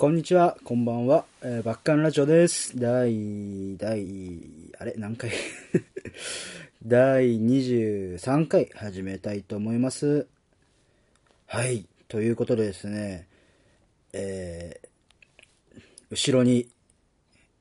[0.00, 2.80] こんにちは、こんばんは、えー、バッカンラジオです。
[2.80, 4.06] 第、第、
[4.78, 5.30] あれ、何回？
[6.82, 10.26] 第23回始めたいと思います。
[11.44, 13.28] はい、ということでですね、
[14.14, 16.70] えー、後ろに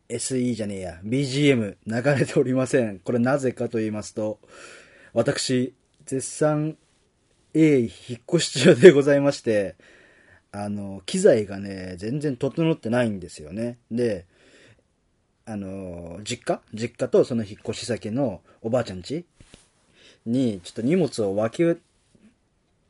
[0.07, 2.99] SE じゃねえや、BGM 流れておりません。
[2.99, 4.39] これなぜかと言いますと、
[5.11, 5.73] 私、
[6.05, 6.77] 絶賛
[7.53, 7.89] A 引っ
[8.33, 9.75] 越し中でございまして、
[10.51, 13.77] あの、機材がね、全然整ってないんですよね。
[13.91, 14.25] で、
[15.45, 16.61] あの、実家？
[16.73, 19.25] 実家とその引っ越し先のおばあちゃん家
[20.25, 21.75] に、ちょっと荷物を分け、っ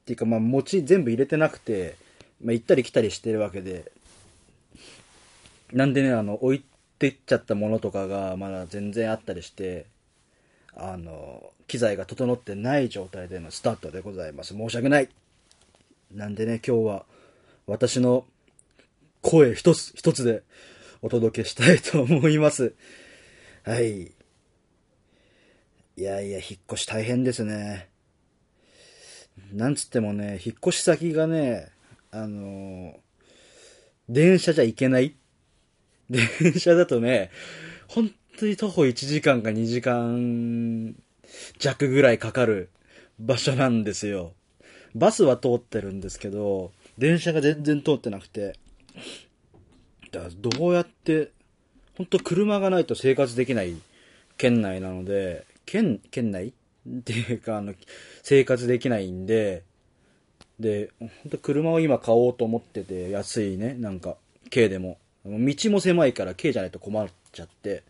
[0.05, 1.95] ていうか、まあ、持ち全部入れてなくて、
[2.43, 3.91] まあ、行ったり来たりしてるわけで、
[5.71, 6.63] なんでね、あの、置い
[6.97, 9.85] てっちゃったものとかがまだ全然あったりして、
[10.75, 14.55] あの、機材が整ってない状態でのスタートでございます。
[14.55, 15.09] 申し訳ない。
[16.11, 17.05] なんでね、今日は
[17.69, 18.25] 私の
[19.21, 20.41] 声一つ一つで
[21.03, 22.73] お届けしたいと思います。
[23.63, 24.01] はい。
[24.01, 24.11] い
[25.95, 27.89] やいや、引っ越し大変ですね。
[29.53, 31.69] なんつってもね、引っ越し先がね、
[32.11, 32.95] あの
[34.09, 35.15] 電車じゃ行けない
[36.09, 37.29] 電車だとね、
[37.87, 40.95] 本当に徒歩1時間か2時間
[41.59, 42.69] 弱ぐらいかかる
[43.19, 44.33] 場所なんですよ。
[44.95, 48.59] バスは通ってるんですけど、電車が全然通ってなくて、
[50.11, 51.31] だどうやって、
[51.97, 53.75] 本当車がないと生活できない
[54.37, 56.49] 県内なので、県、県内？
[56.49, 57.73] っていうか、あの、
[58.23, 59.63] 生活できないんで、
[60.59, 64.17] で、本当車を今買おうと思ってて、安いね、なんか、
[64.51, 64.97] 軽でも。
[65.25, 67.83] 道も狭いから軽じゃないと困っちゃって。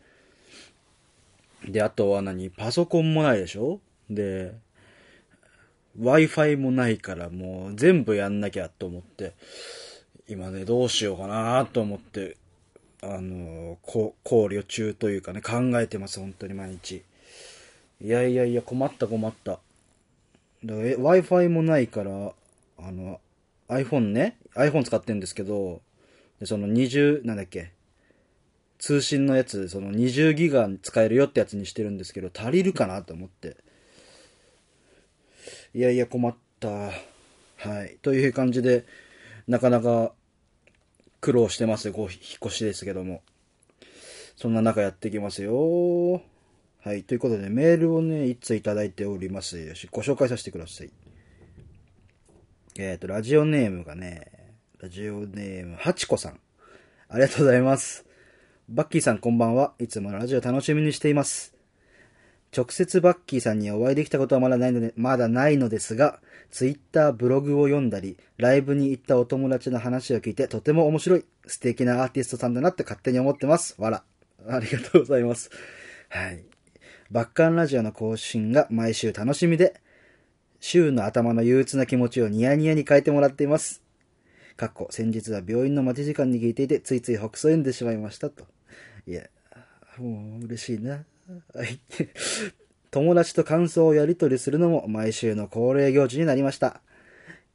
[1.67, 2.49] で、あとは何？
[2.49, 3.79] パソコンもないでしょ？
[4.09, 4.53] で、
[5.99, 9.33] Wi-Fi もないからもう全部やんなきゃと思って、
[10.27, 12.37] 今ね、どうしようかなと思って、
[13.01, 17.03] あの、こ考慮中というかね、考えてます、本当に毎日。
[18.01, 19.59] いやいやいや、困った困った。
[20.65, 22.11] Wi-Fi もないから、
[22.77, 23.19] あの、
[23.67, 25.81] iPhone ね、iPhone 使ってんですけど、
[26.39, 27.71] でその20、なんだっけ、
[28.79, 33.57] 通信のやつ、その20ギガ使えるよってやつにしてるんですけど、足りるかなと思って。
[35.73, 36.69] いやいや、困った。
[36.69, 36.91] は
[37.85, 37.97] い。
[38.01, 38.85] という感じで、
[39.47, 40.13] なかなか
[41.21, 43.21] 苦労してます、こう、引っ越しですけども。
[44.35, 46.21] そんな中やっていきますよ。
[46.81, 47.03] はい。
[47.03, 49.59] ということで、メールをね、一通いただいております。
[49.59, 50.91] よし、ご紹介させてください。
[52.77, 54.27] えっ、と、ラジオネームがね、
[54.79, 56.39] ラジオネーム、はちこさん。
[57.09, 58.05] ありがとうございます。
[58.69, 59.73] バッキーさんこんばんは。
[59.77, 61.58] いつものラジオ楽しみにしています。
[62.55, 73.75] 直接バッキーさんにお会いできたことはまだないので、まだないのですが、ツイッター、ブログを読んだり、ライブに行ったお友達の話を聞いて、とても面白い、素敵なアーティストさんだなって勝手に思ってます。
[73.77, 74.03] わら。
[74.47, 75.51] ありがとうございます。
[76.09, 76.43] はい。
[77.11, 79.79] バッカンラジオの更新が毎週楽しみで、
[80.59, 83.81] 週の頭の憂鬱な気持ちをニヤニヤに変えてもらっています。
[84.57, 88.45] かっこ、先日は病院の待ち時間に聞いていて、ついつい北斎んでしまいましたと。
[89.07, 89.23] いや、
[89.97, 91.05] もう嬉しいな。
[92.91, 96.81] 友達と感想をやり取りするのも毎週の恒例行事になりました。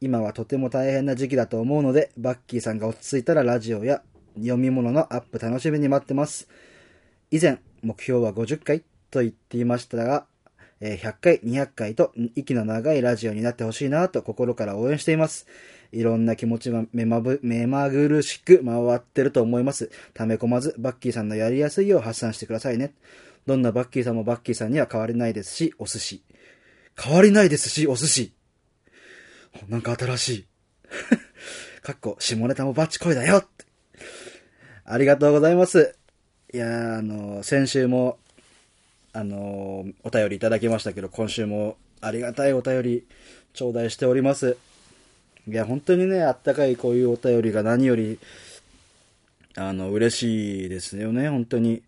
[0.00, 4.02] 今はとても大変な時期だと思うので、バッキーさんが落ち着いたらラジオや
[4.36, 6.48] 読み物のアップ楽しみに待ってます。
[7.30, 10.26] 以前、目標は50回と言っていましたが、
[10.80, 15.46] 100回、200回と息の長いラジオになってほしいなと心から応援しています。
[15.92, 19.90] いろんな気持ちが目まぶ目まぐるしく回ってると思います。
[20.12, 22.92] 溜め込まず、バッキーさんのやりやすいよう発散してくださいね。
[23.46, 26.22] どんなバッキーさんもバッキーさんには変わりないですし、お寿司。
[26.96, 28.32] 変わりないですし、お寿司。
[29.68, 30.46] なんか新しい。
[31.82, 33.64] かっこ、下ネタもバッチコイだよって
[34.84, 35.94] ありがとうございます。
[36.52, 38.18] いや、あのー先週も、
[39.12, 43.06] あのーお便りいただきましたけど、今週もありがたいお便り
[43.52, 44.56] 頂戴しております。
[45.46, 48.18] いや、本当にね、あったかいこういうお便りが何より、
[49.56, 51.82] あの、嬉しいですよね、本当に。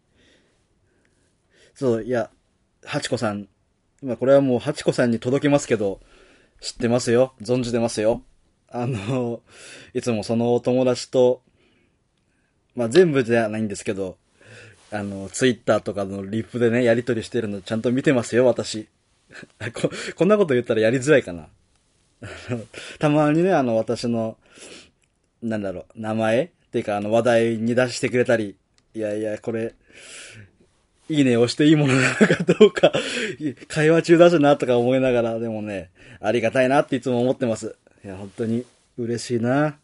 [1.77, 2.31] そう、いや、
[2.85, 3.49] ハチコさん、
[4.03, 6.01] まこれはもうハチコさんに届きますけど、
[6.63, 7.35] 知ってますよ。
[7.43, 8.23] 存じてますよ。
[8.71, 9.43] あの、
[9.93, 11.43] いつもそのお友達と、
[12.75, 14.17] まあ全部じゃないんですけど、
[14.91, 18.89] あの、ツイッターとかのリップでね、やりとりしてるのちゃんと見てますよ、私。
[19.75, 21.49] ここんなこと言ったらやりづらいかな。
[22.99, 24.39] たまにね、あの、私の、
[25.43, 28.57] なんだろう、名前っていうか、あの、話題に出してくれたり、
[28.95, 29.75] いやいや、これ、
[31.09, 32.93] いいね押していいものなのかどうか、
[33.69, 37.77] 会話中だしなとか思いながら、でもね、ありがたいなっていつも思ってます。
[38.05, 38.65] いや、本当に
[38.99, 39.79] 嬉しいな。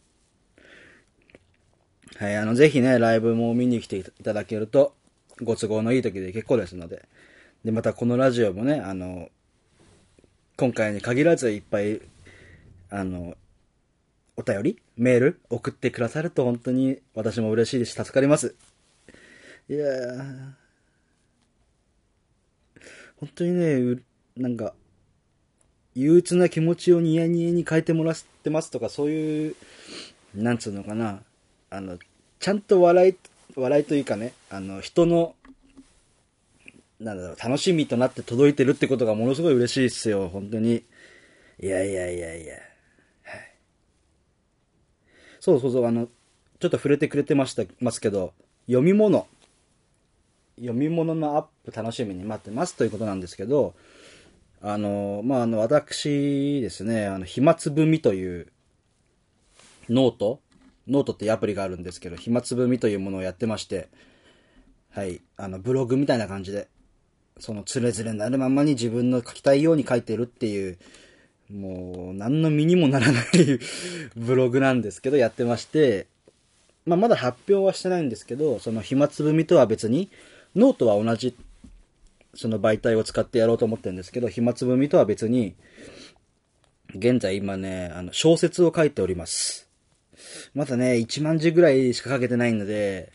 [2.16, 4.94] はい、あの、ぜひね、ライブも見に来ていただけると、
[5.40, 7.02] ご都合のいい時で結構ですので。
[7.64, 9.28] で、またこのラジオもね、あの、
[10.56, 12.00] 今回に限らずいっぱい、
[12.90, 13.36] あの、
[14.36, 18.54] お便りメール送ってくださると本当に私も嬉しいし、助かります。
[19.68, 20.61] いやー、
[23.22, 24.02] 本当にね、
[24.36, 24.74] なんか、
[25.94, 29.56] 憂鬱な気持ちをニヤニヤに変えてもらってますとか、そういう、
[30.34, 31.22] なんつうのかな、
[31.70, 31.98] あの、
[32.40, 33.16] ちゃんと笑い、
[33.54, 35.36] 笑いというかね、あの、人の、
[36.98, 40.82] なんだろう、楽しみとなって届いてるってことがものすごい嬉しいっすよ、本当に。
[41.60, 42.54] いやいやいやいや。
[42.54, 43.54] はい。
[45.38, 46.08] そうそうそう、あの、
[46.58, 48.32] ちょっと触れてくれてました、ますけど、
[48.66, 49.28] 読み物。
[50.56, 53.74] 読み物のアップ楽しみに待ってますということなんですけど、
[54.60, 58.46] あの、まあ、あの、私ですね、あの、暇つぶみという
[59.88, 60.40] note
[60.88, 63.88] note ってアプリがあるんですけど、暇つぶみというものをやってまして、
[64.90, 66.68] はい、あの、ブログみたいな感じで、
[67.38, 70.78] そのつれづれなるままに自分の書きたいように書いてるっていう、
[71.50, 73.24] もう、何の身にもならない
[74.16, 76.06] ブログなんですけど、やってまして、
[76.84, 80.10] まあ、まだ発表はしてないんですけど、その暇つぶみとは別に、
[80.54, 81.36] ノートは同じ、
[82.34, 85.54] その媒体を使ってやろうと思ってるんですけど、暇つぶみとは別に、
[86.94, 89.68] 現在今ね、あの、小説を書いております。
[90.54, 93.12] まだね、1万字ぐらいしか書けてないので、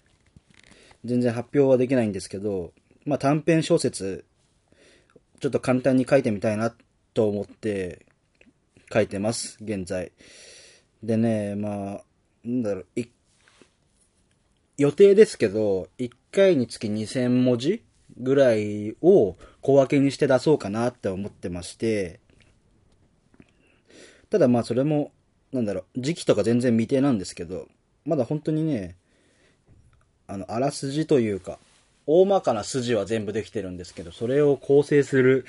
[1.06, 2.74] 全然発表はできないんですけど、
[3.06, 4.26] まあ短編小説、
[5.40, 6.74] ちょっと簡単に書いてみたいな
[7.14, 8.06] と思って
[8.92, 10.12] 書いてます、現在。
[11.04, 12.04] でね、まあ、
[12.44, 13.08] なんだろう、い
[14.78, 17.84] 予定ですけど、1回につき2000文字
[18.20, 22.20] ぐらいを小分けにして出そうかなって思ってまして、
[24.30, 25.12] ただまあそれも、
[25.52, 27.68] なんだろう、時期とか全然未定なんですけど、
[28.06, 28.96] まだ本当にね、
[30.28, 31.58] あの、あらすじというか、
[32.06, 35.46] 大まかな筋は全部できてるんですけど、それを構成する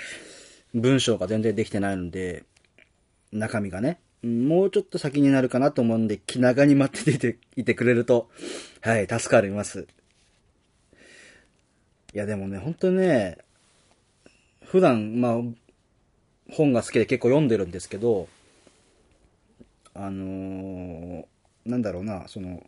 [0.75, 2.45] 文章が全然できてないので、
[3.31, 8.31] 中身がね、もうちょっと先になるかなと思うんで、気長に待っていていてくれると、
[8.81, 9.87] はい、助かります。
[12.19, 13.39] いや、でもね、本当にね、
[14.65, 15.35] 普段、まあ、
[16.51, 18.27] 本が好きで結構読んでるんですけど、
[19.95, 21.25] あのー
[21.65, 22.67] なんだろうな、その、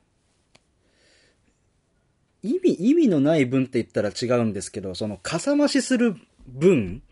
[2.44, 6.14] 意味、意味のない文って言ったら違うんですけど、その、かさ増しする
[6.46, 7.02] 文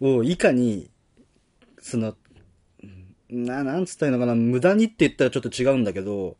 [0.00, 0.88] をいかに、
[1.78, 2.16] その、
[3.28, 6.38] な、なんつったらいいのかな、無駄にって言ったらちょっと違うんだけど、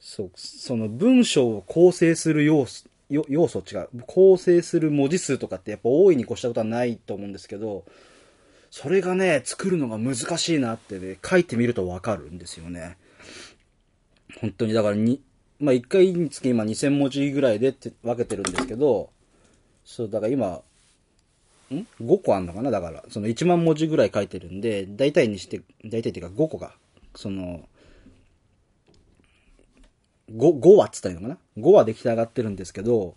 [0.00, 2.88] そう、その文章を構成する要素、
[3.28, 3.88] 要素違う。
[4.06, 7.84] 構成する文字数とかってやっぱ大いに越したことはないと思うんですけど、
[8.70, 12.96] それがね、作るのが難しいなってね、書いてみるとわかるんですよね。
[14.40, 15.20] 本当に、だからに、
[15.60, 19.10] まあ、1回につき今2000文字ぐらいでって分けてるんですけど、
[19.84, 20.62] そう、だから今、
[21.72, 22.70] ん ?5 個あんのかな？
[22.70, 26.72] だから、その1万文字ぐらい書いてるんで、大体にして、大体っていうか5個が、
[27.14, 27.68] その、
[30.34, 33.16] 5、5話っつったらいいのかな ?5 話出来上がってるんですけど、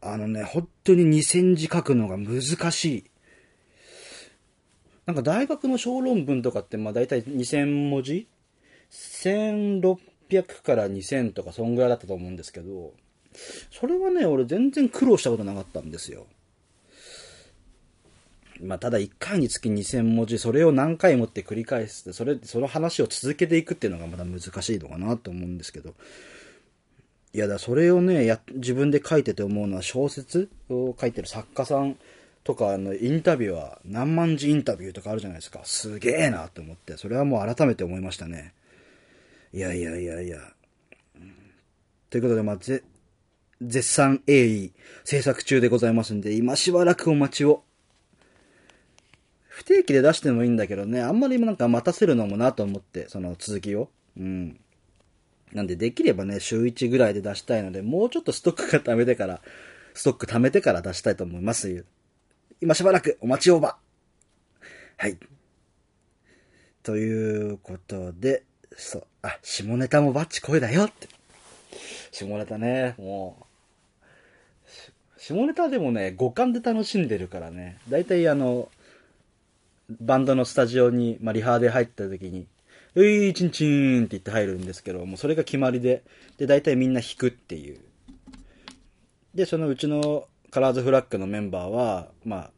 [0.00, 3.10] あのね、本当に2000字書くのが難しい。
[5.06, 8.26] なんか大学の小論文とかってまあ大体2000文字
[8.90, 12.92] ?1600 から2000とかそんぐらいだったと思うんですけど、
[13.70, 16.26] それはね、俺全然苦労したことなかったんですよ。
[18.64, 25.94] まあ、ただ1回につき2000文字、それを何回もって繰り返すそれ、その話を続けていくっていうのがまだ難しいのかなと思うんですけど。
[27.32, 31.96] いやだ、それをね、や、自分で書いてて思うのは小説を書いてる作家さん
[32.44, 35.60] とか、の、インタビューは何万字インタビューとかあるじゃないですか。
[35.64, 38.54] すげえなと思って、それはもう改めて思いましたね。
[39.52, 40.38] いやいやいやいや。
[42.10, 42.82] ということで、まあ、ぜ、
[43.60, 44.72] 絶賛鋭意
[45.04, 47.64] 制作中でございますんで、今しばらくお待ちを。
[49.54, 53.88] 不定期で出してもいいんだけどね、あんまりなんか待たせるのもなと思って、その続きを。
[54.18, 54.58] うん。
[55.52, 59.40] なんでできればね、週1ぐらいで出したいので、もうちょっとストックが貯めてから、
[59.94, 61.84] ストック貯めてから出したいと思います。
[62.60, 63.76] 今しばらくお待ちをば。
[64.96, 65.18] はい。
[66.82, 68.42] ということで、
[68.76, 71.06] そう、あ、下ネタもバッチ声だよって。
[72.10, 73.46] 下ネタね、も
[75.16, 77.78] う、下ネタでもね、五感で楽しんでるからね。
[77.88, 78.68] だいたいあの、
[79.90, 82.46] バンドのスタジオに、まあ、リハで入った時に、
[82.94, 86.04] ういチンチンって言って入るんですけど、もうそれが決まりで、
[86.38, 87.78] で、大体みんな弾くっていう。
[89.34, 92.50] で、そのうちのカラーズフラッグのメンバーは、まあ、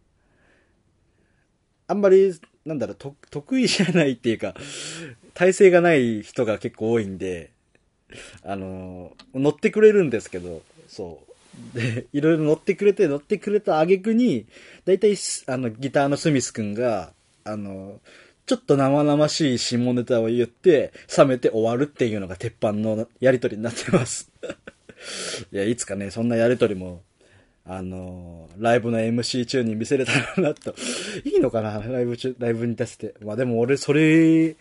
[1.89, 4.55] あんまり、なんだろう、と得意じゃないっていうか、
[5.35, 7.51] 体勢がない人が結構多いんで、
[8.43, 11.26] あの、乗ってくれるんですけど、そう。
[11.75, 14.47] で、いろいろ乗ってくれて、乗ってくれた挙句に、
[14.85, 17.13] だいたい、あの、ギターのスミスくんが、
[17.45, 18.01] あの、
[18.47, 24.31] ちょっと生々しい下ネタを言って、冷めて終わるっていうのが鉄板のやりとりになってます
[25.53, 27.03] いや、いつかね、そんなやりとりも、
[27.69, 30.77] あのライブの MC 中に見せれたらなと。
[31.25, 33.15] いいのかなライブ中、ライブに出して。
[33.21, 34.55] まあでも俺、それ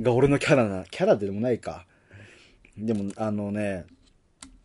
[0.00, 1.84] が俺のキャラな、キャラでもないか。
[2.78, 3.84] でも、あのね、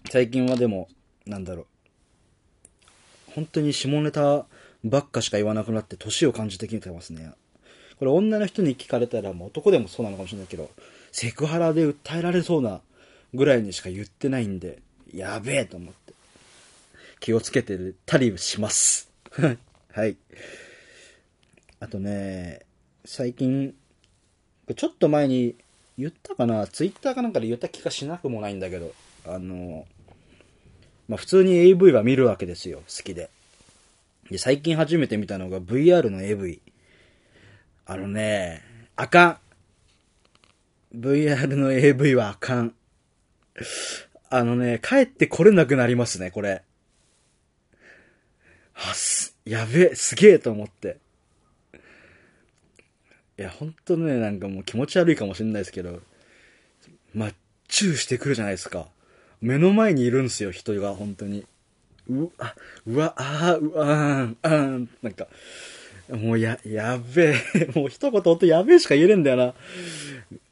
[0.10, 0.88] 最近はでも、
[1.26, 1.66] なんだろう。
[3.36, 4.46] 本当に下ネタ
[4.84, 7.32] ばっかしか言わなくなって年を感じてきてますね。
[8.00, 10.70] これ女の人に聞かれたら、もう男でもそうなのかもしれないけど、
[11.12, 12.82] セクハラで訴えられそうな
[13.34, 14.80] ぐらいにしか言ってないんで、
[15.14, 16.14] やべえと思って。
[17.20, 19.12] 気をつけてたりします。
[19.94, 20.18] はい。
[21.80, 22.62] あとね、
[23.06, 23.76] 最近、
[24.76, 25.56] ちょっと前に
[25.98, 28.94] 言ったかな、ツイッターかなんかで言った気がしなくもないんだけど、
[29.26, 29.86] あの、
[31.12, 33.30] まあ、普通に AV は見るわけですよ、好きで。
[34.30, 36.62] で、最近初めて見たのが VR の AV。
[37.86, 38.62] あのね、
[38.96, 40.98] あかん。
[40.98, 42.74] VR の AV はあかん。
[44.30, 46.62] あのね、帰ってこれなくなりますね、これ。
[48.72, 50.96] はす、やべえ、すげえと思って。
[53.38, 56.00] いや、ほんとね、なんかもう気持ち悪いかもしんないですけど、
[57.14, 57.32] まあ、
[57.68, 58.88] チューしてくるじゃないですか。
[59.42, 61.46] 目の前にいるんすよ、人が、本当に。
[62.10, 62.56] う、あ、
[62.86, 65.28] うわ、あ、うわーん、あーん、なんか、
[66.10, 67.72] もうや、やべえ。
[67.74, 69.54] もう一言とやべえしか言えねえんだよな。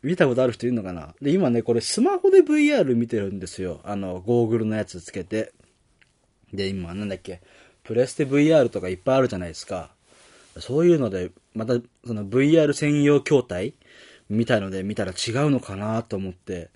[0.02, 3.82] 見たことある人いるのかなで、今ね、これスマホで VR 見てるんですよ。
[3.84, 5.52] あの、ゴーグルのやつつけて。
[6.54, 7.42] で、今、なんだっけ、
[7.84, 9.92] プレステ VR とかいっぱいあるじゃないですか。
[10.58, 11.74] そういうので、また、
[12.06, 13.74] その VR 専用筐体
[14.30, 16.70] みたいので見たら違うのかなと思って、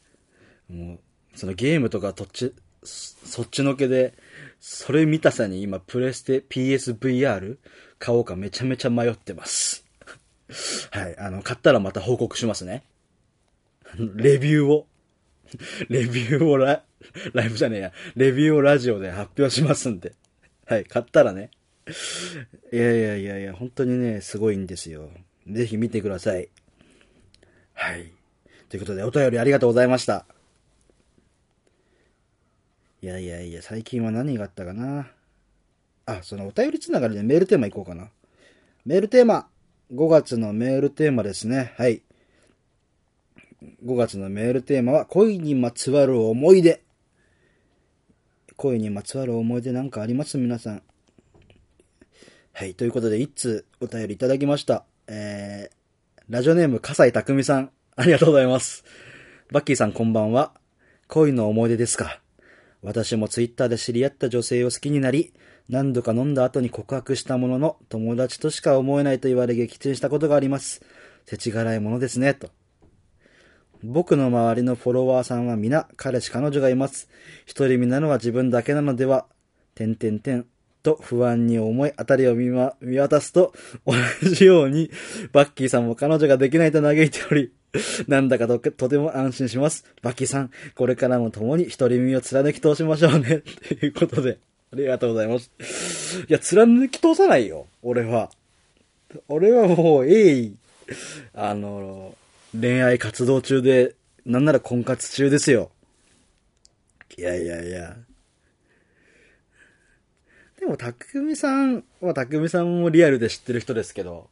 [0.70, 1.00] もう、
[1.36, 4.13] そのゲームとかとっち、そっちのけで、
[4.60, 7.58] それ見たさに今、プレステ PSVR
[8.00, 9.86] 買おうかめちゃめちゃ迷ってます。
[10.92, 11.18] はい。
[11.18, 12.84] あの、買ったらまた報告しますね。
[14.16, 14.88] レビューを。
[15.90, 16.84] レビューをラ、
[17.34, 17.94] ライブじゃねえや。
[18.16, 20.13] レビューをラジオで発表しますんで。
[20.66, 20.86] はい。
[20.86, 21.52] 買ったらね。
[22.72, 25.12] いやいやいやいや、本当にね、すごいんですよ。
[25.48, 26.50] ぜひ見てください。
[27.74, 28.12] はい。
[28.70, 30.25] ということで、お便りありがとうございました。
[33.03, 35.07] いやいやいや、最近は何があったかな？
[36.05, 38.07] あ、そのお便りつながりでメールテーマいこうかな。
[38.86, 39.50] メールテーマ。
[39.93, 41.74] 5月のメールテーマですね。
[41.77, 42.01] はい。
[43.86, 46.81] 5月のメールテーマは、恋にまつわる思い出。
[48.55, 50.38] 恋にまつわる思い出なんかあります？
[50.38, 50.81] 皆さん。
[52.53, 52.74] はい。
[52.74, 54.86] ということで、一通お便りいただきました。
[55.07, 57.69] えー、ラジオネーム、笠井匠さん。
[57.98, 58.86] ありがとうございます。
[59.51, 60.53] バッキーさんこんばんは。
[61.10, 62.23] 恋の思い出ですか？
[62.84, 65.34] 私もツイッターで知り合った女性を好きになり、
[65.70, 70.82] 何度か飲んだ後に告白したものの、友達としか思えないと言われ撃沈したことがあります。
[71.25, 72.50] 世知辛いものですね、と。
[73.82, 77.10] 僕の周りのフォロワーさんは皆、彼氏彼女がいます。
[77.46, 79.28] 一人身なのは自分だけなのでは、
[79.75, 80.46] てんてんてん、
[80.84, 83.54] と不安に思い、あたりを見,、ま、見渡すと、
[83.86, 83.94] 同
[84.30, 84.92] じように、
[85.32, 87.54] バッキーさんも彼女ができないと嘆いており、
[88.08, 89.86] なんだかととても安心します。
[90.01, 93.42] バキさん、これからも共に一人身を貫き通しましょうね。
[93.80, 94.38] ということで。
[94.72, 95.51] ありがとうございます。
[96.27, 98.32] いや、貫き通さないよ、俺は。
[99.27, 100.58] 俺はもう、鋭意、
[101.34, 102.15] あの、
[102.60, 105.70] 恋愛活動中で、なんなら婚活中ですよ。
[107.18, 107.96] いやいやいや。
[110.60, 114.30] でも、たくみさんは、たくみさんもリアルで知ってる人ですけど、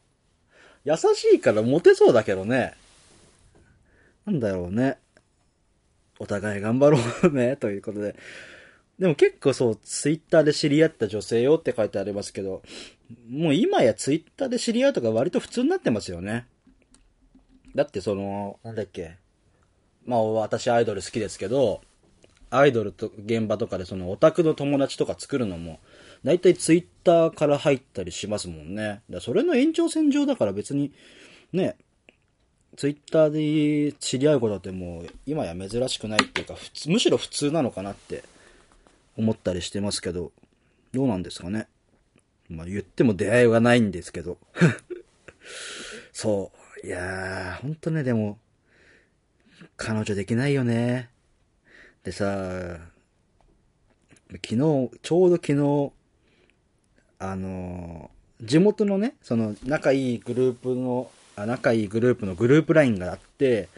[0.84, 2.74] 優しいからモテそうだけどね。
[4.26, 4.98] なんだろうね。
[6.18, 8.14] お互い頑張ろうね、 ということで。
[8.98, 12.62] でも結構そう、ツイッターで知り合った女性よって書いてありますけど、
[13.28, 16.46] もう今やツイッターで知り合うとか割と普通になってますよね。
[17.74, 19.16] だってその、なんだっけ。
[20.04, 21.80] まあ私アイドル好きですけど、
[22.50, 25.80] アイドルと現場とかでそのオタクの友達とか作るのも、
[26.22, 29.02] 大体ツイッターから入ったりしますもんね。
[29.10, 30.92] だそれの延長線上だから別に、
[31.52, 31.76] ね、
[32.76, 36.54] ツイッターで知り合うことってもう今や珍しくないっていうか、
[36.86, 38.24] むしろ普通なのかなって
[39.16, 40.32] 思ったりしてますけど、
[40.92, 41.68] どうなんですかね。
[42.48, 44.38] まあ言っても出会いはないんですけど。
[46.12, 46.52] そ
[46.82, 46.86] う。
[46.86, 48.38] いやー、ほんとね、でも、
[49.76, 51.10] 彼女できないよね。
[52.04, 52.78] でさ、
[54.30, 54.56] 昨日、
[55.02, 55.92] ちょうど昨日、
[57.18, 58.10] あの
[58.40, 63.68] 地元のね、その仲いいグループの、仲いいグループのグループラインがあって、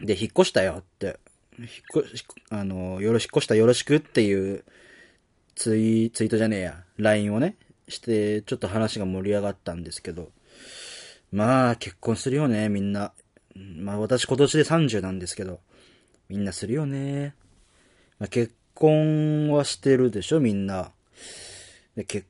[0.00, 1.18] で、引っ越したよって
[1.58, 4.64] 引っ越し、あの、よろしっ越したよろしくっていう
[5.56, 7.56] ツイ、ツイートじゃねえや、LINE をね、
[7.88, 10.30] して、ちょっと話が盛り上がったんですけど、
[11.32, 13.12] まあ、結婚するよね、みんな。
[13.56, 15.60] まあ、私今年で30なんですけど、
[16.28, 17.34] みんなするよね。
[18.20, 20.92] まあ、結婚はしてるでしょ、みんな。
[21.96, 22.26] で、結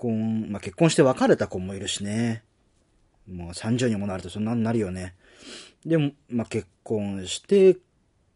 [0.00, 2.42] 婚、まあ、結婚して別れた子もいるしね。
[3.30, 5.14] もう30にもなるとそんなになるよね。
[5.84, 7.76] でも、まあ、結婚して、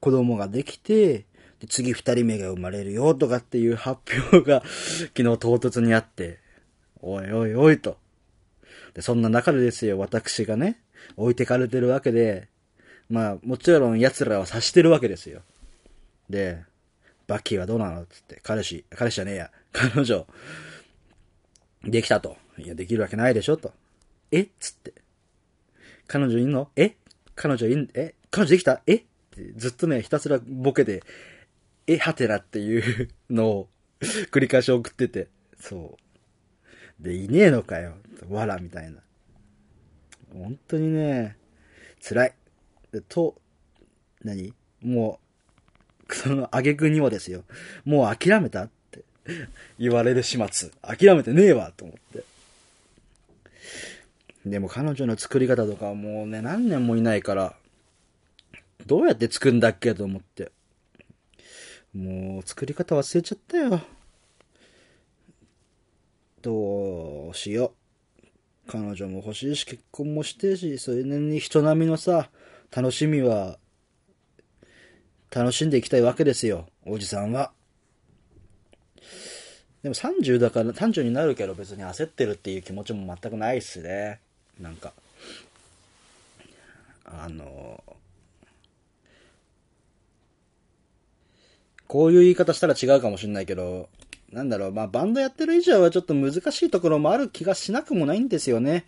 [0.00, 1.24] 子供ができて、
[1.60, 4.00] で次二人目が生まれるよとかっていう発
[4.32, 4.62] 表が
[5.16, 6.38] 昨日唐突にあって、
[7.00, 7.96] おいおいおいと。
[8.92, 10.80] で、そんな中でですよ、私がね、
[11.16, 12.48] 置いてかれてるわけで、
[13.08, 15.42] まあ、もちろん奴らは察してるわけですよ。
[16.28, 16.62] で、
[17.26, 18.06] バッキーはどうなの？
[18.06, 20.26] つって、彼氏、彼氏じゃねえや、彼女、
[21.90, 22.36] できたと。
[22.58, 23.72] いや、できるわけないでしょと。
[24.30, 24.42] え？
[24.42, 24.94] っつって。
[26.06, 26.70] 彼女いんの？
[26.76, 26.96] え？
[27.34, 28.14] 彼女いん、え？
[28.30, 28.82] 彼女できた？
[28.86, 28.94] え？
[28.96, 29.02] っ
[29.56, 31.02] ずっとね、ひたすらボケで、
[31.86, 33.68] え、はてなっていう のを
[34.30, 35.96] 繰り返し送ってて、そ
[37.00, 37.02] う。
[37.02, 37.96] で、いねえのかよ。
[38.28, 39.00] わら、みたいな。
[40.32, 41.36] 本当にね、
[42.00, 42.34] 辛い。
[43.08, 43.40] と、
[44.22, 44.54] 何？
[44.80, 45.20] も
[46.08, 47.44] う、その、あげくにはですよ。
[47.84, 48.68] もう諦めた
[49.78, 50.70] 言われる始末。
[50.82, 52.24] 諦めてねえわ、と思って。
[54.46, 57.54] でも彼女の作り方とかはもうね、何年もいないから、
[58.86, 60.52] どうやって作るんだっけと思って。
[61.94, 63.80] もう作り方忘れちゃったよ。
[66.42, 67.84] どうしよう。
[68.66, 72.30] 彼女も欲しいし、結婚もしてるし、それなりに人並みのさ、
[72.74, 73.58] 楽しみは、
[75.30, 77.52] 楽しんでいきたいわけですよ、おじさんは。
[79.84, 84.18] でも30だから、30になるけど別に焦ってるっていう気持ちも全くないっすね。
[84.58, 84.94] なんか、
[87.04, 87.84] あの、
[91.86, 93.90] こういう言い方したら違うかもしれないけど、
[94.32, 98.86] なんだろう、まあバンドやってる以上はちょっと難しいところもある気がしなくもないんですよね。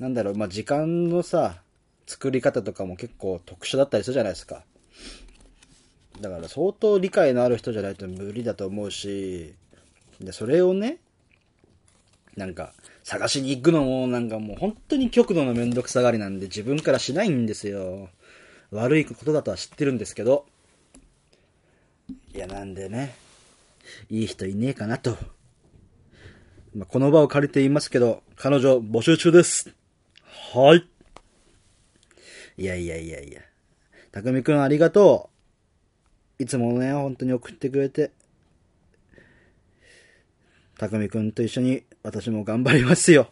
[0.00, 1.60] なんだろう、まあ時間のさ、
[2.06, 4.62] 作り方とかも結構特殊だったりするじゃないですか。
[6.22, 9.52] だから相当理解のある人じゃないと無理だと思うし、
[10.20, 10.98] で、それをね、
[12.36, 12.72] なんか、
[13.04, 18.10] 探しに行くのもなんかもう本当に極度のめんどくさがりなんで自分からしないんですよ。
[18.70, 20.44] 悪いことだとは知ってるんですけど。
[22.34, 23.14] いや、なんでね、
[24.10, 25.16] いい人いねえかなと。
[26.74, 29.74] まあ、この場を借りて言いますけど、彼女募集中です。
[30.52, 30.86] はい。
[32.58, 33.40] いやいやいやいや。
[34.12, 35.30] たくみくんありがと
[36.38, 36.42] う。
[36.42, 38.10] いつもね、本当に送ってくれて。
[40.78, 43.28] たくみくんと一緒に私も頑張りますよ。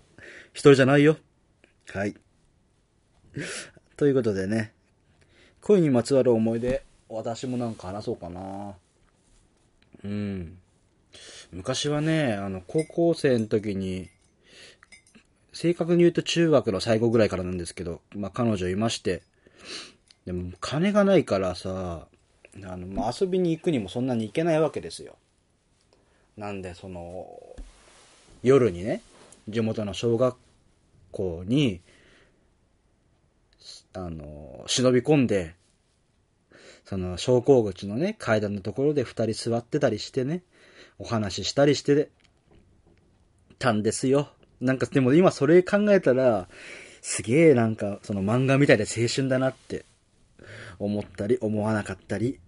[0.52, 1.16] 一人じゃないよ。
[1.92, 2.16] はい。
[3.96, 4.72] ということでね、
[5.61, 8.74] 恋にまつわる思い出、私もなんか話そうかな。
[10.02, 10.59] うん。
[11.52, 14.11] 昔はね、あの、高校生の時に、
[15.52, 19.22] 正確に言うと中学の最後ぐらいからなんですけど、まあ彼女いまして、
[20.24, 22.09] でも金がないからさ、
[22.64, 25.16] あの、まあ、遊びに行くにもそんなに行けないわけですよ。
[26.37, 27.27] なんで、その、
[28.42, 29.01] 夜にね、
[29.49, 30.37] 地元の小学
[31.11, 31.81] 校に、
[33.94, 35.55] あの、忍び込んで、
[36.85, 40.42] その、昇降口のね、階段のところで二人座ってたりしてね、
[40.99, 42.11] お話ししたりして
[43.59, 44.29] たんですよ。
[44.61, 46.49] なんか、でも今それ考えたら、
[47.01, 49.87] すげえなんか、その漫画みたいで青春だなって
[50.79, 52.40] 思ったり、思わなかったり、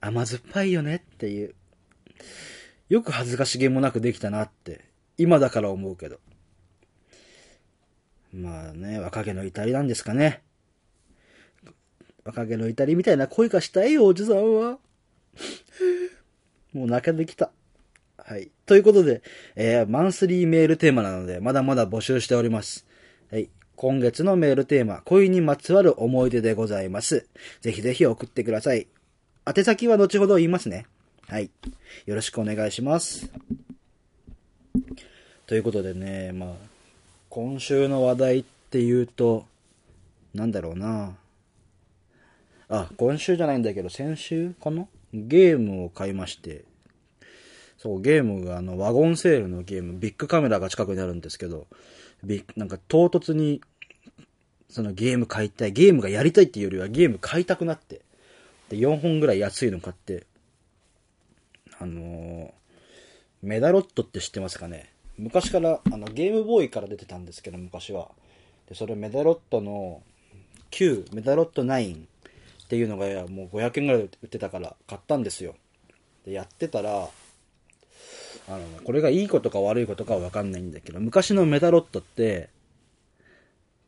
[0.00, 1.54] 甘酸っぱいよねっていう。
[2.88, 4.84] よく恥ずかしげもなくできたなって、
[5.16, 6.18] 今だから思うけど。
[8.32, 10.42] まあね、若気の至りなんですかね。
[12.24, 14.78] 若気の至りみたいな恋がしたいよ、おじさんは。
[16.72, 17.52] もう泣けてきた。
[18.16, 18.50] はい。
[18.66, 19.22] ということで、
[19.54, 22.86] えー、マンスリーメールテーマなので、まだまだ募集しております。
[23.30, 23.50] はい。
[23.76, 27.28] 今月のメールテーマ、恋にまつわる思い出でございます。
[27.60, 28.88] ぜひぜひ送ってください。
[29.46, 30.86] 宛先は後ほど言いますね。
[31.34, 31.50] はい。
[32.06, 33.28] よろしくお願いします。
[35.48, 36.50] ということでね、まあ、
[37.28, 39.44] 今週の話題っていうと、
[40.32, 41.16] なんだろうな。
[42.68, 44.86] あ、今週じゃないんだけど、先週かな？
[45.12, 46.62] ゲームを買いまして、
[47.78, 51.66] そう、ゲームがあの、ワゴンセールのゲーム、ビッグカメラが近くにあるんですけど、
[52.22, 53.60] ビなんか唐突に、
[54.70, 58.02] そのゲーム買いたい、ゲームがやりたいっていうよりはゲーム買いたくなって、
[58.68, 60.28] で、4本ぐらい安いの買って、
[61.78, 62.52] あの、
[63.42, 64.90] メダロットって知ってますかね？
[65.18, 68.10] 昔から、あの、ゲームボーイから出てたんですけど、昔は。
[68.68, 70.02] で、それメダロットの
[70.70, 75.54] 9、メダロット9っていうのがもう500円ぐらい売ってたから買ったんですよ。
[76.24, 77.08] で、やってたら、
[78.48, 82.48] あの、これがいいことか悪いことかはわかんないんだけど、昔のメダロットって、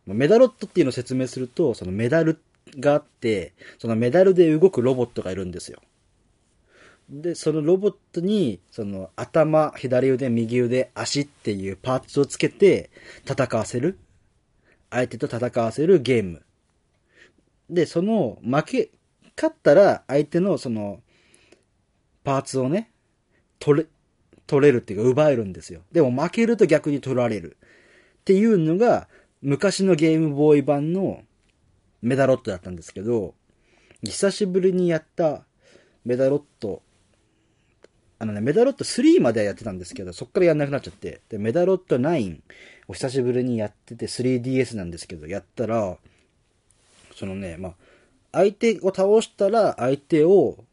[0.07, 2.39] メダロットっていうのを説明すると、そのメダル
[2.79, 5.81] があって、そのメダルで動くロボットがいるんですよ。
[7.09, 12.91] で、そのロボットに、その頭、左腕、右腕、足っていうパーツをつけて
[13.29, 13.99] 戦わせる。
[14.91, 16.43] 相手と戦わせるゲーム。
[17.71, 18.91] で、その負け、
[19.37, 21.01] 勝ったら相手のその
[22.25, 22.91] パーツをね、
[23.59, 23.89] 取れ、
[24.47, 25.83] 取れるっていうか奪えるんですよ。
[25.93, 27.57] でも負けると逆に取られる。
[28.21, 29.09] っていうのが
[29.43, 31.23] 昔のゲームボーイ版の
[32.03, 33.35] メダロットだったんですけど、
[34.03, 35.45] 久しぶりにやった
[36.05, 36.83] メダロット
[38.19, 42.41] あのね、メダロット3まではやってたんですけど、そっからやんなくなっちゃって、で、メダロット9
[42.89, 45.99] を久しぶりにやってて 3DS なんですけど、やったら、
[47.15, 47.75] そのね、まあ、
[48.33, 50.65] 相手を倒したら相手を、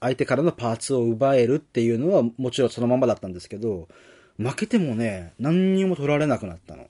[0.00, 3.88] 相手からのパーツを奪えるっていうのはもちろんそのままだったんですけど、
[4.36, 6.88] 負けてもね、何にも取られなくなったの。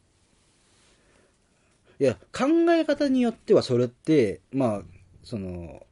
[2.00, 4.82] いや、考え方によってはそれって、まあ、
[5.22, 5.84] その、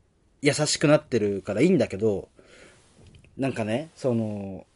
[0.43, 2.29] 優しくなってるからいいんだけど、
[3.37, 4.67] なんかね、その、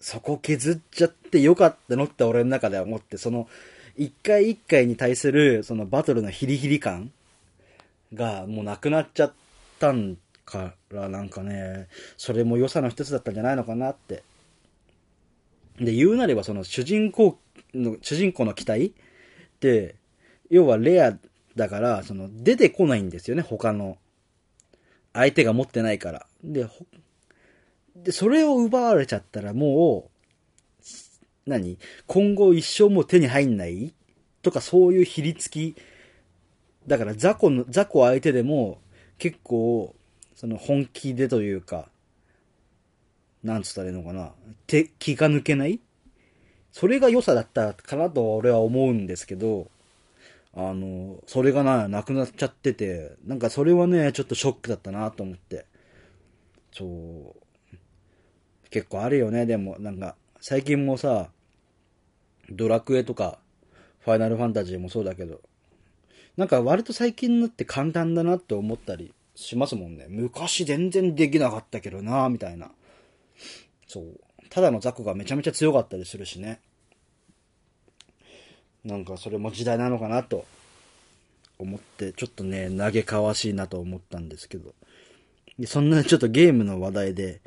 [0.00, 3.48] そこ削っちゃってよかったのって俺の中では思って、その、
[3.96, 7.10] 一回一回に対する、そのバトルのヒリヒリ感
[8.14, 9.32] がもうなくなっちゃっ
[9.80, 14.22] たんからなんかね、それも良さの一つだったんじゃないのかなって。
[15.80, 17.38] で、言うなればその主人公
[17.74, 18.92] の、主人公の機体っ
[19.60, 19.96] て、
[20.50, 21.16] 要はレア
[21.56, 23.98] だから、その出てこないんですよね、他の。
[25.18, 26.26] 相手が持ってないから。
[26.44, 26.68] で、
[27.96, 31.78] で、それを奪われちゃったらもう、何？
[32.06, 33.92] 今後一生もう手に入んない
[34.42, 35.74] とかそういうひりつき。
[36.86, 38.78] だから雑魚の、雑魚相手でも
[39.18, 39.94] 結構、
[40.36, 41.88] その本気でというか、
[43.42, 44.32] なんつったらいいのかな？
[44.66, 45.80] 手、気が抜けない？
[46.70, 49.68] それが良さだったかなと俺は思うんですけど、
[50.60, 55.66] あの、それがな、なくなっちゃってて、なんかそれはね、ちょっとショックだったなと思って。
[56.72, 57.76] そう。
[58.68, 61.30] 結構あるよね、でも、なんか、最近もさ、
[62.50, 63.38] ドラクエとか、
[64.00, 65.40] ファイナルファンタジーもそうだけど、
[66.36, 70.06] なんか割と最近になって簡単だなって思ったりしますもんね。
[70.08, 72.72] 昔全然できなかったけどなみたいな。
[73.86, 74.20] そう。
[74.50, 76.60] ただの雑魚がめちゃめちゃ強かったりするしね。
[78.84, 80.44] なんかそれも時代なのかなと
[81.58, 84.74] 思って、ちょっとね、嘆かわしいなと思ったんですけど。
[85.66, 87.40] そんなちょっとゲームの話題で、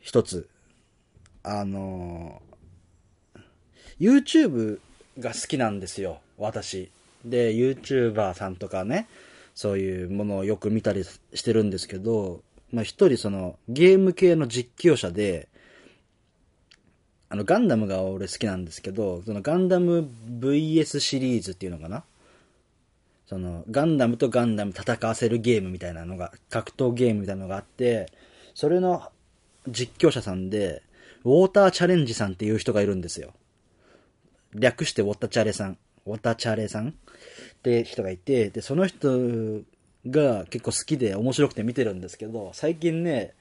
[0.00, 0.48] 一つ、
[1.42, 3.42] あのー、
[3.98, 4.78] YouTube
[5.18, 6.90] が好きなんですよ、私。
[7.24, 9.08] で、YouTuber さんとかね、
[9.54, 15.48] そういうものをよく見たりしてるんですけど、まあ一人そのゲーム系の実況者で、
[17.28, 20.08] あの、ガンダムが俺好きなんですけど、そのガンダム
[20.40, 22.04] VS シリーズっていうのかな？
[23.26, 28.06] その、ガンダムとガンダム戦わせるゲームみたいなのが、格闘ゲームみたいなのがあって、
[28.54, 29.10] それの
[29.68, 30.82] 実況者さんで、
[31.24, 33.32] ウォーターチャレンジさんっていう人がいるんですよ。
[34.54, 35.78] 略してウォッターチャレさん。
[36.06, 36.92] ウォッターチャレさんっ
[37.64, 39.62] て人がいて、で、その人
[40.08, 43.34] が結構好きで面白くて見てるんですけど、最近ね、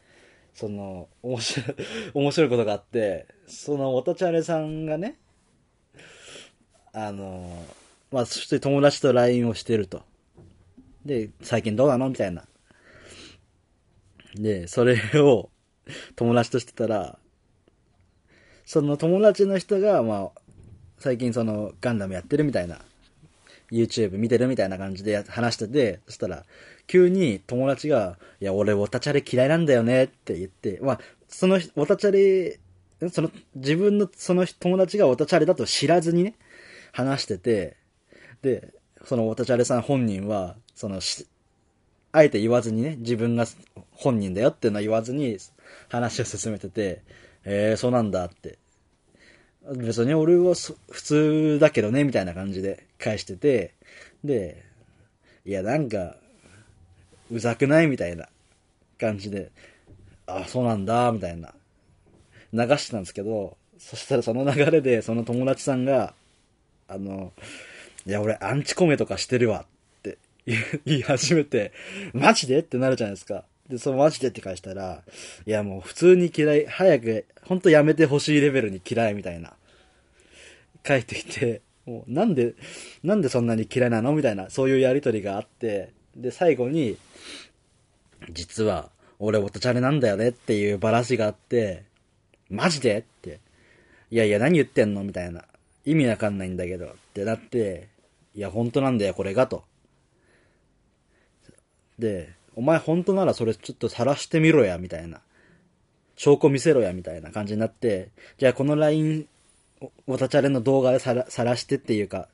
[0.56, 1.76] その、面白い、
[2.16, 5.18] 面白いことがあって、その、おたちゃれさんがね、
[6.94, 7.66] あの、
[8.12, 10.04] まあ、そして友達と LINE をしてると。
[11.06, 12.10] で、最近どうなの？
[12.10, 12.46] みたいな。
[14.36, 15.50] で、それを
[16.16, 17.20] 友達としてたら、
[18.66, 20.42] その友達の人が、まあ、
[20.98, 22.80] 最近そのガンダムやってるみたいな、
[23.72, 26.46] YouTube 見てるみたいな感じで話してて、そしたら、
[26.88, 32.60] 急に友達が、いや、俺、オタチャレ嫌いなんだよねって言って、まあ、その、オタチャレ、
[33.12, 36.36] その、自分のその友達がオタチャレだと知らずにね、
[36.92, 37.76] 話してて、
[38.42, 41.00] で、そのオタチャレさん本人は、その、
[42.12, 43.46] あえて言わずにね、自分が
[43.92, 45.38] 本人だよっていうのは言わずに、
[45.90, 47.02] 話を進めてて、
[47.44, 48.58] えー、そうなんだって。
[49.76, 50.54] 別に俺は
[50.92, 53.74] 普通だけどね、みたいな感じで返してて、
[54.24, 54.64] で、
[55.44, 56.18] いや、なんか、
[57.32, 57.88] うざくない？
[57.88, 58.30] みたいな
[59.00, 59.52] 感じで、
[60.28, 61.54] あ、そうなんだ、みたいな。
[62.56, 66.14] 流してたんですけど、そしたらその流れで、その友達さんが、
[66.88, 67.34] あの、
[68.06, 69.66] いや、俺アンチコメとかしてるわ
[70.00, 70.18] って
[70.86, 71.72] 言い始めて、
[72.14, 73.44] マジでってなるじゃないですか。
[73.70, 75.04] で、そのマジでって返したら、
[75.46, 79.54] いやもう普通に嫌い、早く、ほんとやめてほしいレベルに嫌いみたいな。
[80.88, 82.54] 書いてきて、もうなんで、
[83.04, 86.98] なんでそんなに嫌いなのみたいな、そういうやりとりがあって、で、最後に、
[88.32, 91.84] 実は、俺オタチャレなんだよねっていうバラシがあって、
[92.50, 93.00] マジで？
[93.00, 93.40] って。
[94.12, 95.04] いやいや、何言ってんの？
[95.04, 95.46] みたいな。
[95.86, 96.86] 意味わかんないんだけど。
[96.86, 97.88] ってなって、
[98.34, 99.64] いや、本当なんだよ、これが、と。
[102.00, 105.22] で、お前本当ならそれちょっと晒してみろや、みたいな。
[106.16, 109.28] 証拠見せろや、みたいな感じになって、じゃあこの LINE、
[109.82, 112.28] おオタチャレの動画でさら晒してっていうか、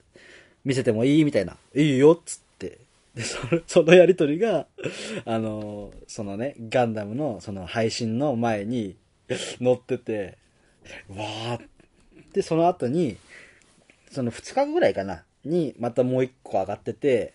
[0.64, 1.26] 見せてもいい？
[1.26, 1.58] みたいな。
[1.76, 2.78] いいよ、っつって。
[3.16, 4.68] で、その、そのやりとりが、
[5.26, 8.96] あの、そのね、ガンダムのその配信の前に
[9.60, 10.38] 載ってて、
[11.10, 11.68] わー
[12.34, 13.18] で、その後に、
[14.12, 17.34] その2日後ぐらいかな、に、またもう1個上がってて、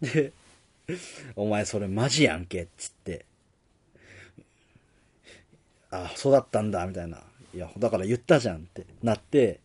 [0.00, 0.32] で、
[1.36, 3.24] お前それマジやんけ、っつって。
[5.90, 7.22] あ、そうだったんだ、みたいな。
[7.54, 9.60] いや、だから言ったじゃんってなって、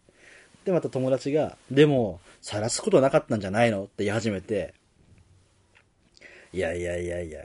[0.66, 3.84] で、また友達が、でも、晒すことなかったんじゃないの？
[3.84, 4.74] って言い始めて、
[6.54, 7.44] いやいやいやいや、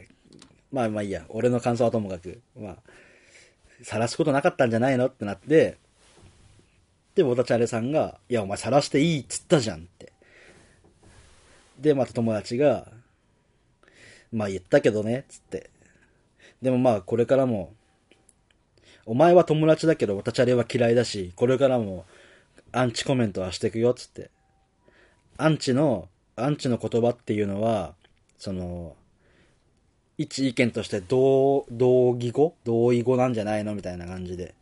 [0.71, 2.77] まあまあいいや、俺の感想はともかく、まあ、
[3.83, 5.07] 晒すことなかったんじゃないの？
[5.07, 5.79] ってなって、
[7.15, 10.13] で、ボタチャレさんが、いや、お前晒していいっつったじゃんって。
[11.79, 12.91] で、また友達が、
[14.33, 15.71] まあ言ったけどね、つって。
[16.63, 17.75] でもまあこれからも、
[19.05, 22.07] お前は友達だけど、ボタチャレは嫌いだし、これからも、
[22.71, 24.31] アンチコメントはしていくよ、つって。
[25.37, 27.95] アンチの、アンチの言葉っていうのは、
[28.39, 28.97] その、
[30.19, 32.55] 一意見として同、同義語？
[32.65, 33.75] 同意語なんじゃないの？
[33.75, 34.55] みたいな感じで。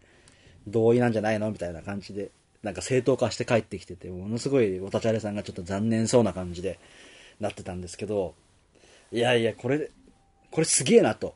[0.66, 1.50] 同意なんじゃないの？
[1.50, 2.30] みたいな感じで。
[2.62, 6.78] なんか正当化して帰ってきてて、ものすごい、おたちゃれさんがちょっと残念そうな感じで
[7.40, 8.34] なってたんですけど、
[9.10, 9.90] いやいや、これ、
[10.50, 11.34] これすげえなと。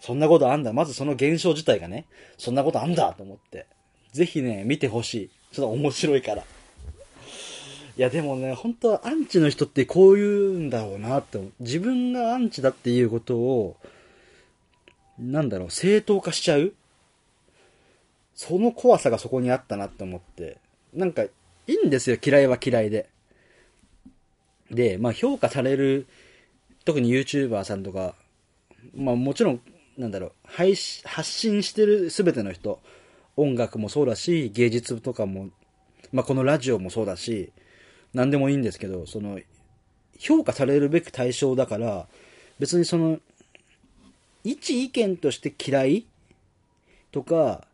[0.00, 0.72] そんなことあんだ。
[0.72, 2.06] まずその現象自体がね、
[2.38, 3.66] そんなことあんだと思って。
[4.12, 5.30] ぜひね、見てほしい。
[5.52, 6.42] ちょっと面白いから。
[7.98, 10.28] いやでもね、本当はアンチの人ってこう言う
[10.58, 11.52] んだろうなって思う。
[11.60, 13.76] 自分がアンチだっていうことを、
[15.18, 16.74] なんだろう、正当化しちゃう
[18.34, 20.58] その怖さがそこにあったなって思って。
[20.92, 21.30] なんか、い
[21.68, 23.08] いんですよ、嫌いは嫌いで。
[24.70, 26.06] で、まあ評価される、
[26.84, 28.14] 特に YouTuber さんとか、
[28.94, 29.60] まあもちろん、
[29.96, 32.78] なんだろう、配信、発信してるすべての人、
[33.36, 35.48] 音楽もそうだし、芸術とかも、
[36.12, 37.52] まあこのラジオもそうだし、
[38.16, 39.38] 何でもいいんですけど、その、
[40.18, 42.06] 評価されるべき対象だから、
[42.58, 43.18] 別にその、
[44.42, 46.06] 一意見として嫌い
[47.12, 47.66] とか、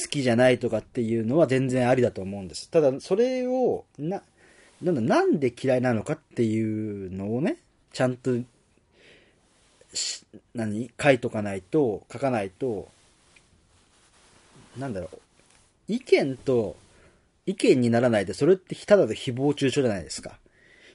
[0.00, 2.70] 好きじゃないとかっていうのは全然ありだと思うんです。
[2.70, 4.22] ただ、それを、な、
[4.80, 7.56] なんだ、なんで嫌いなのかっていうのをね、
[7.92, 8.30] ちゃんと、
[9.92, 12.88] し、何書いとかないと、書かないと、
[14.78, 15.18] なんだろう、
[15.88, 16.76] 意見と、
[17.46, 20.38] 意見にならないで、それってただで誹謗中傷じゃないですか。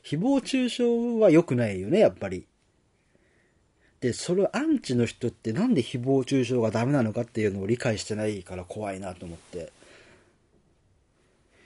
[0.04, 0.84] 誹謗中傷
[1.20, 2.46] は良くないよね、やっぱり。
[4.02, 9.72] で、それアンチの人ってなんで誹謗中傷がダメなのかっていうのを理解してないから怖いなと思って。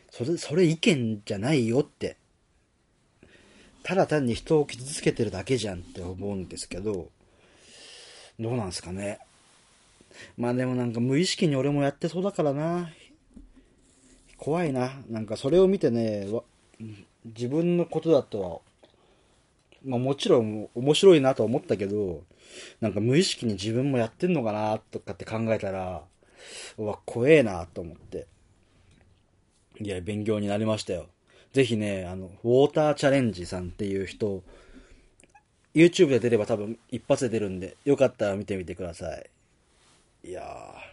[0.10, 2.18] それ、それ意見じゃないよって。
[3.84, 7.10] ただ単に人を傷つけてるだけじゃんって思うんですけど、
[8.40, 9.20] どうなんすかね。
[10.38, 12.90] まあでもなんか無意識に俺もやってそうだからな。
[14.38, 14.92] 怖いな。
[15.10, 16.28] なんかそれを見てね、
[17.26, 18.60] 自分のことだとは、
[19.86, 22.24] まあもちろん面白いなと思ったけど、
[22.82, 26.04] なんか無意識に自分もやってんのかなとかって考えたら、
[26.78, 28.28] うわ、怖えなと思って。
[29.80, 31.08] いや、勉強になりましたよ。
[31.54, 34.44] ぜひね、あの、ウォーターチャレンジさんっていう人、
[35.74, 39.30] YouTube で出れば多分一発で出るんで、よかったら見てみてください。
[40.26, 40.93] いやー。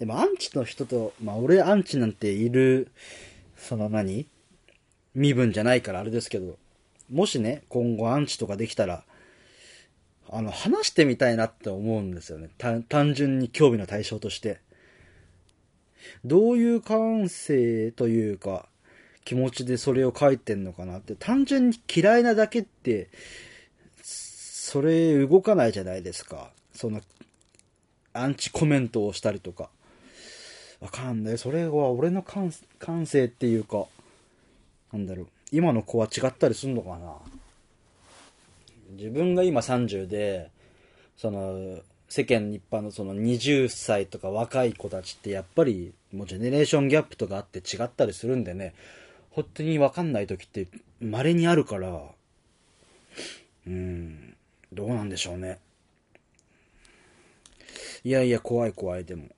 [0.00, 2.90] でもアンチの人と、まあ俺アンチなんている、
[3.54, 4.26] その何
[5.14, 6.56] 身分じゃないからあれですけど、
[7.12, 9.04] もしね、今後アンチとかできたら、
[10.30, 12.48] あの、話してみたいなって思うんですよね。
[12.56, 14.60] 単単純に興味の対象として。
[16.24, 18.70] どういう感性というか、
[19.26, 21.14] 気持ちでそれを書いてんのかなって。
[21.14, 23.10] 単純に嫌いなだけって、
[24.02, 26.52] それ動かないじゃないですか。
[26.72, 27.02] その、
[28.14, 29.68] アンチコメントをしたりとか。
[30.80, 31.38] わかんない。
[31.38, 33.86] それは俺の感感性っていうか、
[34.92, 35.26] なんだろう。
[35.52, 37.14] 今の子は違ったりすんのかな
[38.90, 40.50] 自分が今30で、
[41.16, 48.74] その、世間一般のその20歳とか若い子たちってやっぱりもうジェネレーションギャップとかあって違ったりするんでね、
[49.30, 50.66] 本当にわかんない時って
[51.00, 52.00] 稀にあるから、
[53.66, 54.34] うん、
[54.72, 55.58] どうなんでしょうね。
[58.02, 59.28] いやいや、怖い怖い、でも。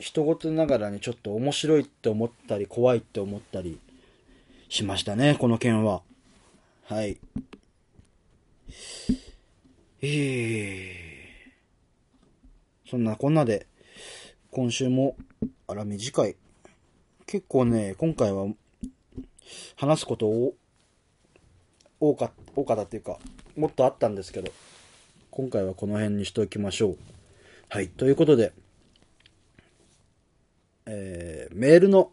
[0.00, 3.78] 人事ながらにちょっと面白いって思ったり、怖いって思ったり、
[4.70, 6.02] しましたね、この件は。
[6.84, 7.18] はい。
[10.00, 13.66] ええー、そんなこんなで、
[14.50, 15.16] 今週も、
[15.66, 16.36] あら短い。
[17.26, 18.46] 結構ね、今回は、
[19.76, 20.54] 話すことを、
[22.00, 23.18] 多か、多かったっていうか、
[23.54, 24.50] もっとあったんですけど、
[25.30, 26.98] 今回はこの辺にしておきましょう。
[27.68, 27.88] はい。
[27.88, 28.52] ということで、
[30.92, 32.10] えー、メールの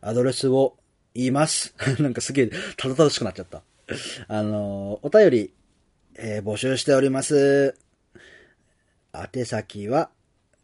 [0.00, 0.76] アドレスを
[1.14, 1.74] 言います。
[1.98, 3.64] なんかすげえ、たどたどしくなっちゃった。
[4.28, 5.52] あのー、お便り、
[6.14, 7.74] えー、募集しております。
[9.12, 10.10] 宛先は、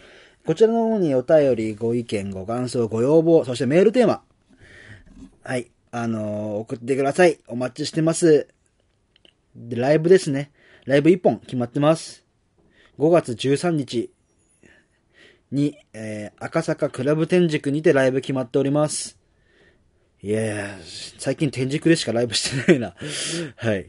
[0.45, 4.21] こちらの方にお便り、ご意見、ご感想、ご要望、そしてメールテーマ。
[5.43, 5.71] はい。
[5.91, 7.39] あのー、送ってください。
[7.47, 8.47] お待ちしてます。
[9.55, 10.51] で、ライブですね。
[10.85, 12.25] ライブ1本決まってます。
[12.99, 14.11] 5月13日
[15.51, 19.17] に、えー、赤坂クラブ天竺にてライブ決まっております。
[20.21, 20.77] いや
[21.17, 22.95] 最近天竺でしかライブしてないな。
[23.57, 23.87] はい。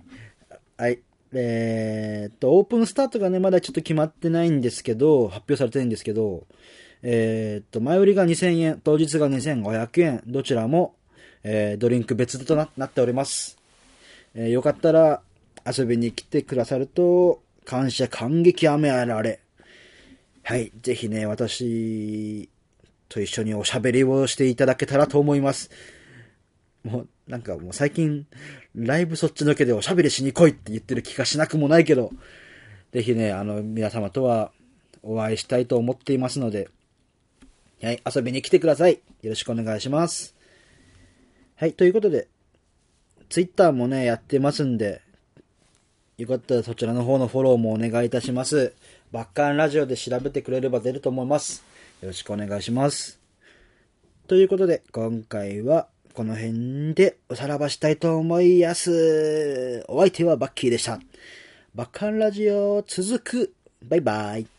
[0.77, 1.01] はい。
[1.35, 6.47] えー、っと、オープンスタートがね、まだちょっと決まってないんですけど、発表されてないんですけど、
[7.03, 10.95] えー、っと、前売りが2000円、当日が2500円、どちらも、
[11.43, 13.59] えー、ドリンク別となっております。
[14.35, 15.23] えー、よかったら
[15.67, 19.41] 遊びに来てくださると、感謝感激雨あられ。
[20.43, 22.49] はい、ぜひね、私
[23.09, 25.71] と一緒におしゃべりをしていただけたらと思います。
[26.85, 28.27] もう、なんかもう最近、
[28.75, 32.11] ライブそっちのけでおしゃべりしに来いって言ってる気がしなくもないけど、
[32.93, 34.51] ぜひね、あの、皆様とは
[35.03, 36.69] お会いしたいと思っていますので、
[37.83, 39.01] はい、遊びに来てください。
[39.23, 40.35] よろしくお願いします。
[41.57, 42.29] はい、ということで、
[43.29, 45.03] ツイッターもね、やってますんで、
[46.19, 48.73] よかったらそちらの方のフォローもお願いいたします。
[49.13, 51.65] バッカンラジオで調べてくれれば出ると思います。
[52.01, 53.19] よろしくお願いします。
[54.27, 59.85] ということで、今回はこの辺でおさらばしたいと思います。
[59.89, 61.01] お相手はバッキーでした。
[61.75, 63.55] バッカンラジオ続く。
[63.83, 64.54] バイバイ。